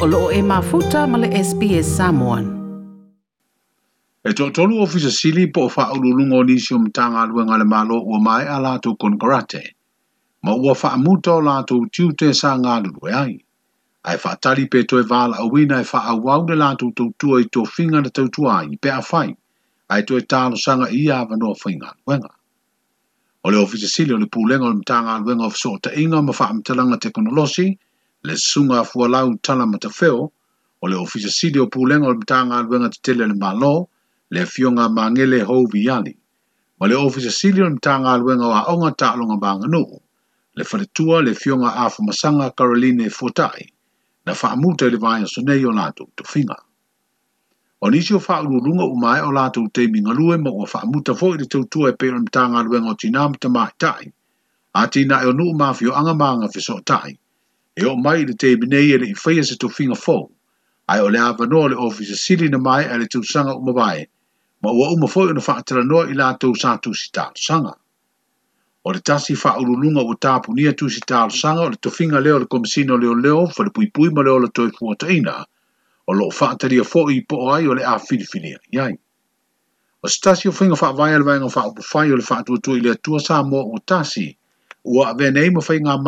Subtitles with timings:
[0.00, 2.44] o loo e mafuta ma le SPS Samoan.
[4.24, 7.96] E tō tolu ofisa sili po o wha ululungo ni si umtanga aluenga le malo
[8.10, 9.60] ua mai a lātou konkarate.
[10.44, 13.34] Ma ua wha amuta o lātou tiute sa ngā lulue ai.
[14.08, 16.88] Ai wha tali pe toi wala awina e wha awau le lātou
[17.36, 19.36] i tō whinga na tau tua pe a whai.
[19.92, 22.32] Ai toe tālo sanga ia awa noa whinga aluenga.
[23.44, 26.32] O le ofisa sili o le pūlenga o le mtanga aluenga o fsota inga ma
[26.32, 27.68] wha amtalanga teknolosi,
[28.22, 30.32] le sunga a fua lau tala ma tafeo,
[30.82, 33.88] o le ofisa sidi o pūlenga o le mtanga alwenga te tele le malo,
[34.30, 36.12] le fionga mangele hou viali.
[36.78, 40.00] Ma le ofisa sidi o le mtanga alwenga o haonga taalonga banga nuu,
[40.56, 43.64] le faretua le fionga a fumasanga Karoline Fotai,
[44.26, 46.56] na faamuta ili vaya sunei o lato tofinga.
[47.82, 51.46] O nisi o faa ulurunga umae o lato utei mingalue ma ua faamuta fo ili
[51.46, 54.12] teutua e peo le mtanga alwenga o tinamita mahi tai,
[54.74, 57.18] ati na eonu umafio anga maanga fiso tai,
[57.78, 60.14] E o mai le te binei ele i whaia se tofinga fo
[60.94, 64.08] Ai o le awanoa le ofisa sili na mai ele tūsanga umawai.
[64.62, 67.76] Ma ua uma fōi na whaatara noa i lātou sa tūsi tālu sanga.
[68.84, 72.98] O le tasi whaurulunga o tāpunia tūsi tālu sanga o le tofinga leo le komisino
[73.04, 75.36] leo leo fa le puipui ma leo le toi fuataina.
[76.06, 78.58] O lo whaataria fōi i po ai o le a filifilia.
[78.74, 78.92] Iai.
[80.02, 82.86] O stasi o whinga wha vai alwa ngā wha upufai o le wha atua i
[82.88, 84.26] le atua sa mō o tasi,
[84.84, 86.00] ua awe nei ma whai ngā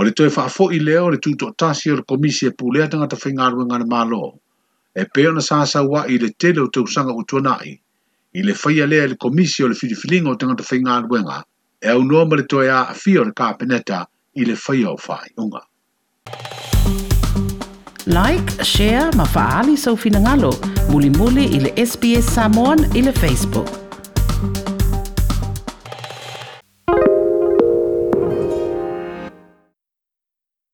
[0.00, 3.04] O le toi whaafo i leo le tūto tasi o le komisi e pūlea tanga
[3.12, 4.30] ta whainga ruenga na mālo.
[4.96, 7.74] E peo na sāsawa i le tele o te usanga o tuanai.
[8.32, 11.42] I le whaia lea le komisi o le whirifilinga o tanga ta whainga ruenga.
[11.84, 14.00] E au noa ma toi a awhi o le kāpeneta
[14.40, 15.60] i le whaia o whai unga.
[18.06, 20.54] Like, share, mafaali sau finangalo.
[20.94, 23.89] Muli muli i le SBS Samoan i Facebook.